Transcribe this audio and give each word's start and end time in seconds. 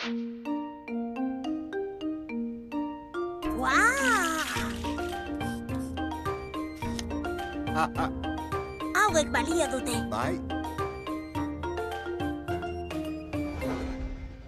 Ha, 0.00 0.08
ha, 7.96 8.06
Hauek 8.96 9.28
balio 9.28 9.66
dute. 9.68 9.92
bai. 10.08 10.40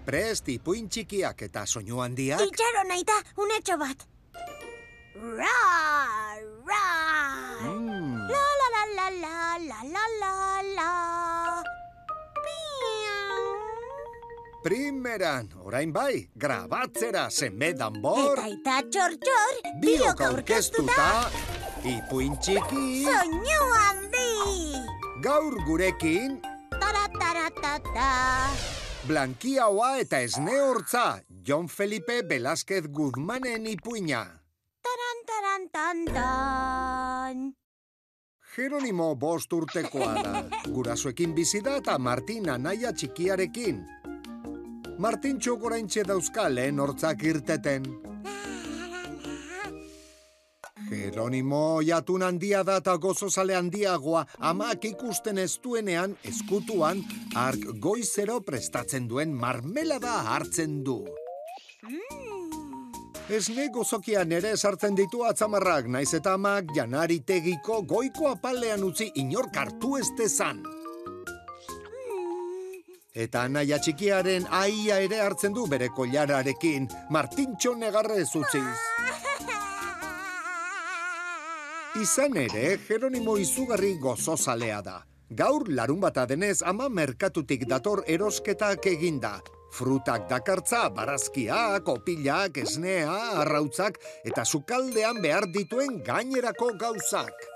Prest, 0.04 0.48
ipuin 0.48 0.88
txikiak 0.88 1.42
eta 1.42 1.66
soinu 1.66 2.00
handiak. 2.00 2.40
Itxaro 2.40 2.88
nahi 2.88 3.04
da, 3.04 3.20
unetxo 3.36 3.76
bat. 3.76 4.08
Ra, 5.36 5.52
primeran, 14.62 15.48
orain 15.64 15.92
bai, 15.92 16.28
grabatzera 16.34 17.28
zenbe 17.30 17.72
danbor. 17.74 18.38
Eta 18.38 18.48
eta 18.54 18.76
txor 18.90 19.16
txor, 19.22 19.54
Biok 19.82 20.20
aurkeztuta, 20.28 21.08
ipuin 21.84 22.36
txiki, 22.38 23.04
Soinu 23.06 23.62
handi. 23.78 24.28
gaur 25.22 25.56
gurekin, 25.66 26.40
Tara 26.80 27.06
tara 27.18 27.48
ta 27.60 27.78
ta. 27.94 28.10
Blankiaoa 29.06 29.96
eta 29.98 30.20
esne 30.22 30.60
hortza, 30.60 31.20
Jon 31.46 31.68
Felipe 31.68 32.22
Velázquez 32.22 32.86
Guzmanen 32.88 33.66
ipuina. 33.66 34.22
Taran 34.82 35.18
taran 35.26 35.68
tan 35.72 36.04
tan. 36.14 37.42
Jeronimo 38.54 39.14
bost 39.16 39.52
urtekoa 39.52 40.12
da. 40.22 40.44
Gurasoekin 40.68 41.34
bizi 41.34 41.62
da 41.64 41.76
eta 41.80 41.98
Martin 41.98 42.50
anaia 42.50 42.92
txikiarekin. 42.92 43.80
Martin 44.98 45.38
txokoraintxe 45.38 46.04
dauzka 46.06 46.48
lehen 46.48 46.80
hortzak 46.80 47.22
irteten. 47.24 47.86
Jeronimo 50.92 51.80
jatun 51.86 52.22
handia 52.26 52.60
da 52.68 52.76
eta 52.82 52.98
gozozale 53.00 53.56
handiagoa 53.56 54.26
amak 54.50 54.84
ikusten 54.84 55.38
ez 55.38 55.56
duenean 55.64 56.16
eskutuan 56.28 57.00
ark 57.34 57.64
goizero 57.80 58.40
prestatzen 58.44 59.08
duen 59.08 59.32
marmelada 59.32 60.18
hartzen 60.34 60.82
du. 60.84 60.98
Esne 63.32 63.68
gozokian 63.72 64.32
ere 64.36 64.56
sartzen 64.56 64.96
ditu 64.98 65.22
atzamarrak, 65.24 65.86
naiz 65.88 66.12
eta 66.18 66.34
amak 66.36 66.74
janaritegiko 66.76 67.80
goiko 67.88 68.28
apalean 68.28 68.84
utzi 68.84 69.08
inork 69.24 69.56
hartu 69.56 69.96
ez 69.96 70.10
dezan. 70.18 70.62
Eta 73.12 73.42
naia 73.44 73.76
txikiaren 73.76 74.46
aia 74.48 74.96
ere 75.04 75.18
hartzen 75.20 75.52
du 75.52 75.66
bere 75.68 75.90
kollararekin, 75.92 76.86
Martintxo 77.12 77.74
negarrez 77.76 78.30
utziz. 78.40 78.78
Izan 82.00 82.38
ere, 82.40 82.78
Jeronimo 82.86 83.36
izugarri 83.36 83.98
gozozalea 84.00 84.80
da. 84.80 85.02
Gaur 85.28 85.68
larun 85.68 86.00
bata 86.00 86.24
denez 86.24 86.62
ama 86.64 86.88
merkatutik 86.88 87.68
dator 87.68 88.02
erosketak 88.08 88.88
eginda. 88.88 89.42
Frutak 89.72 90.24
dakartza, 90.28 90.88
barazkiak, 90.88 91.88
opilak, 91.88 92.56
esnea, 92.64 93.12
arrautzak 93.44 94.00
eta 94.24 94.44
sukaldean 94.44 95.20
behar 95.20 95.50
dituen 95.52 96.00
gainerako 96.04 96.72
gauzak. 96.80 97.51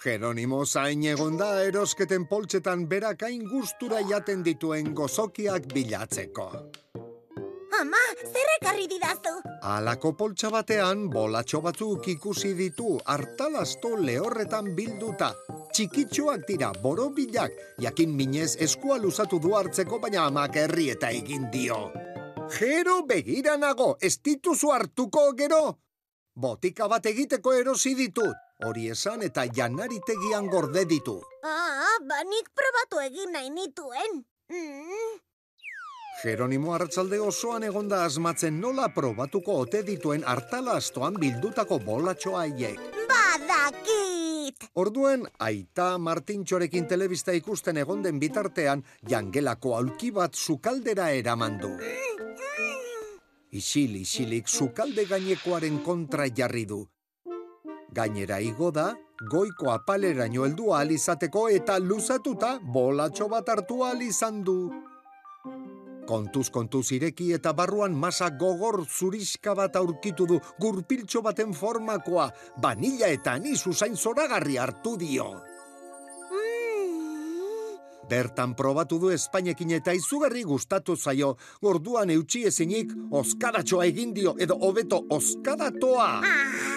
Jeronimo 0.00 0.64
zain 0.64 1.02
egon 1.04 1.34
da 1.36 1.46
erosketen 1.60 2.22
poltsetan 2.28 2.86
berak 2.88 3.20
hain 3.26 3.42
gustura 3.44 3.98
jaten 4.08 4.40
dituen 4.46 4.94
gozokiak 4.96 5.66
bilatzeko. 5.74 6.46
Ama, 7.80 8.00
zer 8.24 8.48
ekarri 8.54 8.86
didazu? 8.88 9.34
Alako 9.74 10.14
poltsa 10.16 10.48
batean 10.54 11.04
bolatxo 11.12 11.60
batzuk 11.66 12.08
ikusi 12.14 12.54
ditu 12.56 12.96
hartalasto 13.04 13.92
lehorretan 14.00 14.72
bilduta. 14.76 15.34
Txikitxoak 15.68 16.48
dira 16.48 16.72
borobilak, 16.82 17.52
jakin 17.84 18.16
minez 18.16 18.54
eskua 18.56 18.96
luzatu 19.04 19.38
du 19.38 19.52
hartzeko 19.56 20.00
baina 20.00 20.24
amak 20.32 20.56
herri 20.64 20.90
eta 20.96 21.12
egin 21.12 21.50
dio. 21.52 21.90
Jero 22.56 23.02
begira 23.06 23.60
nago, 23.60 23.98
ez 24.00 24.16
dituzu 24.24 24.72
hartuko 24.72 25.32
gero? 25.36 25.64
Botika 26.34 26.88
bat 26.88 27.04
egiteko 27.06 27.52
erosi 27.52 27.94
ditut, 27.94 28.48
hori 28.66 28.90
esan 28.90 29.22
eta 29.22 29.46
janaritegian 29.56 30.46
gorde 30.52 30.84
ditu. 30.84 31.20
Ah, 31.42 31.96
banik 32.06 32.52
probatu 32.54 33.00
egin 33.06 33.32
nahi 33.32 33.50
nituen. 33.50 34.22
Mm. 34.50 35.18
Jeronimo 36.20 36.74
hartzalde 36.74 37.20
osoan 37.24 37.64
egonda 37.64 38.02
asmatzen 38.04 38.58
nola 38.60 38.90
probatuko 38.92 39.54
ote 39.62 39.80
dituen 39.86 40.24
hartalastoan 40.28 41.16
bildutako 41.22 41.78
bolatxoa 41.86 42.42
haiek. 42.44 42.82
Badakit! 43.08 44.66
Orduen, 44.74 45.24
aita 45.38 45.96
Martintxorekin 45.98 46.86
telebista 46.90 47.32
ikusten 47.32 47.80
egonden 47.80 48.20
bitartean, 48.20 48.84
jangelako 49.08 49.74
aulki 49.78 50.10
bat 50.12 50.36
sukaldera 50.36 51.08
eraman 51.16 51.58
du. 51.62 51.72
Isil, 53.50 53.96
isilik, 54.04 54.46
sukalde 54.46 55.08
gainekoaren 55.08 55.80
kontra 55.82 56.28
jarri 56.28 56.66
du. 56.68 56.84
Gainera 57.92 58.38
igo 58.40 58.70
da, 58.70 58.92
goiko 59.30 59.72
apaleraino 59.72 60.44
heldu 60.46 60.70
ahal 60.72 60.92
izateko 60.94 61.48
eta 61.50 61.78
luzatuta 61.82 62.58
bolatxo 62.62 63.26
bat 63.28 63.48
hartu 63.50 63.82
ahal 63.84 64.04
izan 64.06 64.44
du. 64.46 64.70
Kontuz 66.06 66.48
kontuz 66.54 66.86
ireki 66.94 67.32
eta 67.36 67.52
barruan 67.54 67.94
masa 67.94 68.30
gogor 68.30 68.84
zuriska 68.86 69.54
bat 69.58 69.76
aurkitu 69.76 70.26
du 70.26 70.38
gurpiltxo 70.62 71.22
baten 71.22 71.52
formakoa, 71.54 72.30
banila 72.62 73.10
eta 73.10 73.36
anis 73.38 73.66
usain 73.66 73.96
zoragarri 73.96 74.58
hartu 74.58 74.96
dio. 74.96 75.30
Bertan 78.10 78.56
probatu 78.58 78.98
du 78.98 79.12
Espainekin 79.14 79.76
eta 79.76 79.92
izugarri 79.94 80.42
gustatu 80.42 80.96
zaio, 80.96 81.36
gorduan 81.62 82.10
eutxi 82.10 82.42
ezinik, 82.50 82.90
oskadatxoa 83.10 83.86
egin 83.92 84.14
dio, 84.14 84.34
edo 84.38 84.58
hobeto 84.66 85.04
oskadatoa. 85.14 86.10
Ah, 86.18 86.69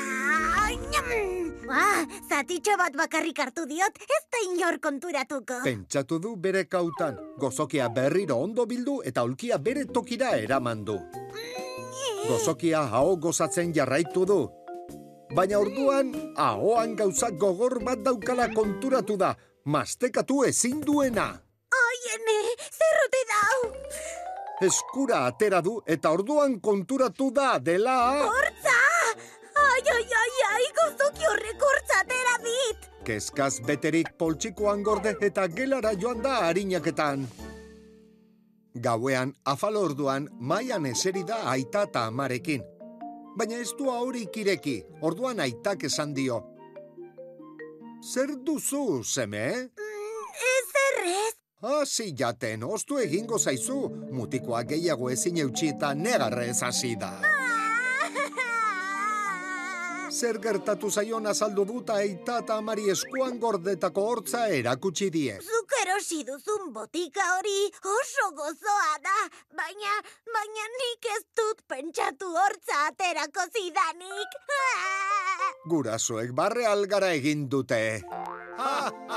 nyam! 1.66 1.76
Ah, 1.76 2.06
zatitxo 2.30 2.78
bat 2.78 2.96
bakarrik 2.96 3.40
hartu 3.40 3.66
diot, 3.66 3.96
ez 3.98 4.24
da 4.32 4.40
inor 4.52 4.80
konturatuko. 4.80 5.64
Pentsatu 5.64 6.20
du 6.20 6.36
bere 6.36 6.66
kautan, 6.66 7.18
gozokia 7.40 7.90
berriro 7.90 8.38
ondo 8.38 8.66
bildu 8.66 9.02
eta 9.04 9.24
ulkia 9.24 9.58
bere 9.58 9.86
tokira 9.86 10.36
eraman 10.38 10.84
du. 10.86 11.00
Gozokia 12.28 12.88
hau 12.92 13.18
gozatzen 13.18 13.74
jarraitu 13.74 14.26
du. 14.26 14.50
Baina 15.34 15.60
orduan, 15.60 16.14
ahoan 16.38 16.96
gauzak 16.96 17.38
gogor 17.40 17.80
bat 17.84 18.04
daukala 18.06 18.48
konturatu 18.54 19.18
da, 19.18 19.36
mastekatu 19.66 20.44
ezin 20.46 20.82
duena. 20.82 21.32
Oiene, 21.74 22.38
zerrote 22.70 23.24
dau! 23.32 23.58
Eskura 24.62 25.26
atera 25.26 25.62
du 25.62 25.82
eta 25.88 26.12
orduan 26.14 26.60
konturatu 26.62 27.32
da 27.34 27.58
dela... 27.60 27.98
Hortza! 28.30 28.78
Ai, 29.54 29.82
ai, 29.96 30.06
ai, 30.22 30.33
hortza 31.40 32.00
atera 32.02 32.38
dit! 32.44 32.90
Kezkaz 33.06 33.62
beterik 33.68 34.14
poltsikoan 34.18 34.84
gorde 34.84 35.16
eta 35.22 35.48
gelara 35.48 35.94
joan 36.00 36.22
da 36.22 36.48
harinaketan. 36.48 37.28
Gauean, 38.74 39.34
afal 39.46 39.76
orduan, 39.78 40.30
maian 40.40 40.86
eseri 40.86 41.24
da 41.24 41.44
aita 41.52 41.84
eta 41.90 42.08
amarekin. 42.08 42.64
Baina 43.38 43.60
ez 43.62 43.74
du 43.78 43.90
aurik 43.90 44.38
ireki, 44.38 44.84
orduan 45.02 45.40
aitak 45.40 45.84
esan 45.84 46.14
dio. 46.14 46.42
Zer 48.04 48.36
duzu, 48.46 49.04
seme? 49.04 49.46
Mm, 49.78 50.34
ez 50.54 50.68
errez! 50.88 51.34
Hasi 51.64 52.12
jaten, 52.18 52.64
ostu 52.64 52.98
egingo 53.00 53.40
zaizu, 53.40 53.78
mutikoa 54.12 54.64
gehiago 54.68 55.10
ezin 55.10 55.38
eutxi 55.46 55.70
eta 55.76 55.94
negarrez 55.94 56.62
hasi 56.64 56.96
da. 57.00 57.33
Zer 60.14 60.38
gertatu 60.38 60.92
zaion 60.94 61.26
azaldu 61.26 61.64
duta 61.66 61.96
eita 62.06 62.36
eta 62.44 62.58
amari 62.62 62.84
eskuan 62.94 63.40
gordetako 63.42 64.04
hortza 64.10 64.44
erakutsi 64.58 65.08
die. 65.16 65.40
Zuk 65.42 65.74
erosi 65.80 66.20
duzun 66.28 66.70
botika 66.76 67.26
hori 67.38 67.56
oso 67.94 68.28
gozoa 68.38 68.94
da, 69.08 69.16
baina, 69.58 69.96
baina 70.36 70.68
nik 70.76 71.10
ez 71.16 71.24
dut 71.42 71.66
pentsatu 71.74 72.30
hortza 72.30 72.78
aterako 72.92 73.48
zidanik. 73.58 74.38
Gurasoek 75.74 76.38
barre 76.38 76.70
algara 76.70 77.10
egin 77.18 77.48
dute. 77.50 77.82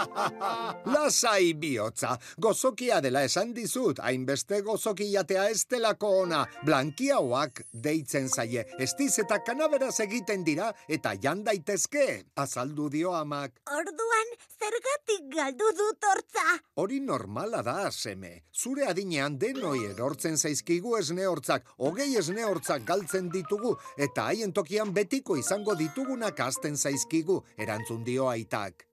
Lasai 0.95 1.55
bihotza, 1.55 2.17
gozokia 2.39 3.01
dela 3.05 3.23
esan 3.27 3.53
dizut, 3.57 4.01
hainbeste 4.05 4.61
gozoki 4.67 5.09
jatea 5.13 5.49
ez 5.51 5.65
delako 5.71 6.11
ona, 6.23 6.45
blankiauak 6.67 7.63
deitzen 7.73 8.29
zaie, 8.29 8.65
estiz 8.83 9.13
eta 9.23 9.41
kanaberaz 9.47 9.95
egiten 10.05 10.45
dira 10.47 10.73
eta 10.89 11.15
jan 11.23 11.43
daitezke, 11.47 12.07
azaldu 12.37 12.89
dio 12.93 13.15
amak. 13.17 13.61
Orduan, 13.73 14.35
zergatik 14.59 15.29
galdu 15.35 15.71
dut 15.79 16.09
hortza? 16.11 16.47
Hori 16.83 17.01
normala 17.01 17.63
da, 17.67 17.91
seme. 17.91 18.33
Zure 18.53 18.87
adinean 18.91 19.39
denoi 19.41 19.85
erortzen 19.91 20.37
zaizkigu 20.37 20.97
esne 21.01 21.27
hortzak, 21.31 21.67
hogei 21.79 22.13
esne 22.21 22.45
hortzak 22.49 22.87
galtzen 22.89 23.31
ditugu, 23.33 23.77
eta 23.97 24.31
haien 24.31 24.53
tokian 24.53 24.93
betiko 24.97 25.37
izango 25.41 25.77
ditugunak 25.79 26.41
azten 26.41 26.77
zaizkigu, 26.77 27.43
erantzun 27.59 28.05
dio 28.05 28.31
aitak. 28.33 28.87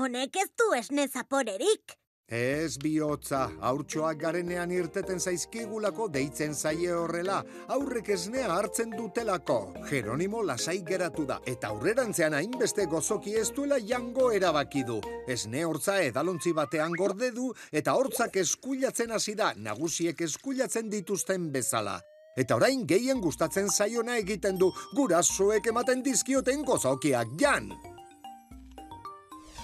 Honek 0.00 0.36
ez 0.40 0.48
du 0.56 0.66
esne 0.72 1.02
zaporerik. 1.12 1.92
Ez 2.32 2.78
bihotza, 2.80 3.40
haurtxoak 3.68 4.22
garenean 4.22 4.70
irteten 4.72 5.20
zaizkigulako 5.20 6.06
deitzen 6.14 6.54
zaie 6.54 6.94
horrela, 6.96 7.42
aurrek 7.74 8.08
esnea 8.14 8.46
hartzen 8.54 8.94
dutelako. 8.94 9.58
Jeronimo 9.90 10.40
lasai 10.46 10.78
geratu 10.88 11.26
da, 11.28 11.36
eta 11.52 11.74
aurrerantzean 11.74 12.38
hainbeste 12.38 12.86
gozoki 12.88 13.36
ez 13.42 13.50
duela 13.58 13.76
jango 13.92 14.30
erabaki 14.38 14.86
du. 14.88 15.02
Esne 15.28 15.66
hortza 15.68 15.98
edalontzi 16.06 16.54
batean 16.56 16.96
gorde 16.96 17.28
du, 17.36 17.52
eta 17.70 17.98
hortzak 17.98 18.40
eskuilatzen 18.46 19.12
hasi 19.12 19.36
da, 19.36 19.52
nagusiek 19.68 20.24
eskuilatzen 20.30 20.88
dituzten 20.88 21.52
bezala. 21.52 22.00
Eta 22.40 22.56
orain 22.56 22.88
gehien 22.88 23.20
gustatzen 23.20 23.68
zaiona 23.68 24.16
egiten 24.16 24.56
du, 24.56 24.72
gurasoek 24.96 25.66
ematen 25.74 26.00
dizkioten 26.06 26.64
gozokiak 26.64 27.36
jan. 27.42 27.74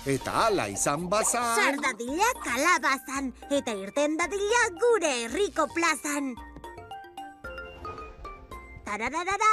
Eta 0.06 0.32
hala 0.44 0.68
izan 0.70 1.08
bazan... 1.10 1.56
Sardadila 1.58 2.28
kalabazan, 2.44 3.32
eta 3.50 3.72
irten 3.74 4.14
dadila 4.20 4.60
gure 4.78 5.10
herriko 5.24 5.66
plazan. 5.74 6.28
Tarararara, 8.86 9.50